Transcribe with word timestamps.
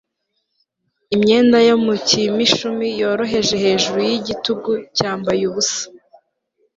imyenda 1.15 1.57
yo 1.67 1.75
mu 1.83 1.93
cyi 2.05 2.19
imishumi 2.31 2.85
yoroheje 3.01 3.53
hejuru 3.63 3.99
yigitugu 4.09 4.71
cyambaye 4.97 5.41
ubusa 5.49 5.83